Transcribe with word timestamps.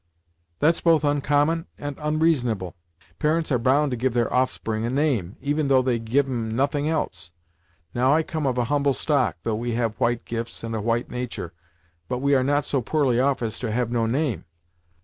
"That's 0.57 0.81
both 0.81 1.05
oncommon, 1.05 1.67
and 1.77 1.95
onreasonable. 1.99 2.73
Parents 3.19 3.51
are 3.51 3.59
bound 3.59 3.91
to 3.91 3.95
give 3.95 4.15
their 4.15 4.33
offspring 4.33 4.83
a 4.83 4.89
name, 4.89 5.35
even 5.41 5.67
though 5.67 5.83
they 5.83 5.99
give 5.99 6.25
'em 6.27 6.55
nothing 6.55 6.89
else. 6.89 7.31
Now 7.93 8.11
I 8.11 8.23
come 8.23 8.47
of 8.47 8.57
a 8.57 8.63
humble 8.63 8.93
stock, 8.93 9.37
though 9.43 9.53
we 9.53 9.73
have 9.73 9.99
white 9.99 10.25
gifts 10.25 10.63
and 10.63 10.73
a 10.73 10.81
white 10.81 11.11
natur', 11.11 11.53
but 12.09 12.17
we 12.17 12.33
are 12.33 12.43
not 12.43 12.65
so 12.65 12.81
poorly 12.81 13.19
off 13.19 13.43
as 13.43 13.59
to 13.59 13.71
have 13.71 13.91
no 13.91 14.07
name. 14.07 14.45